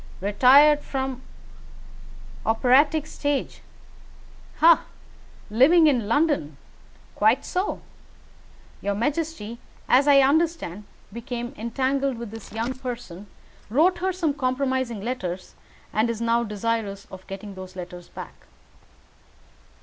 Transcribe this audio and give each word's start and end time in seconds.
Retired 0.19 0.81
from 0.81 1.21
operatic 2.43 3.05
stage 3.05 3.61
ha! 4.57 4.85
Living 5.51 5.85
in 5.85 6.07
London 6.07 6.57
quite 7.13 7.45
so! 7.45 7.81
Your 8.81 8.95
majesty, 8.95 9.59
as 9.87 10.07
I 10.07 10.21
understand, 10.21 10.85
became 11.13 11.53
entangled 11.55 12.17
with 12.17 12.31
this 12.31 12.51
young 12.51 12.73
person, 12.73 13.27
wrote 13.69 13.99
her 13.99 14.11
some 14.11 14.33
compromising 14.33 15.01
letters, 15.01 15.53
and 15.93 16.09
is 16.09 16.19
now 16.19 16.43
desirous 16.43 17.05
of 17.11 17.27
getting 17.27 17.53
those 17.53 17.75
letters 17.75 18.09
back." 18.09 18.47